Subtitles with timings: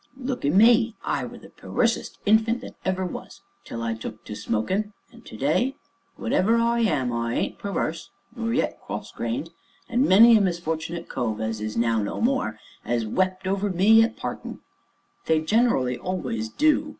[0.17, 4.25] Look at me I were the per wersest infant that ever was, till I took
[4.25, 5.75] to smokin', and to day,
[6.15, 9.51] whatever I am, I ain't per werse, nor yet cross grained,
[9.87, 14.17] and many a misfort'nate cove, as is now no more 'as wept over me at
[14.17, 14.61] partin'"
[15.27, 16.89] "They generally always do!"